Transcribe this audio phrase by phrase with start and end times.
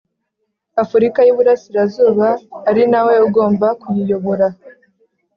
[0.83, 2.27] Afurika y Iburasirazuba
[2.69, 4.47] ari na we ugomba kuyiyobora